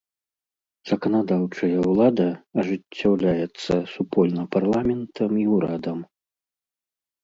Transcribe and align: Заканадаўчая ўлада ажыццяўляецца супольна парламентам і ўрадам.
Заканадаўчая 0.91 1.77
ўлада 1.91 2.27
ажыццяўляецца 2.65 3.73
супольна 3.95 4.51
парламентам 4.59 5.31
і 5.47 5.51
ўрадам. 5.57 5.99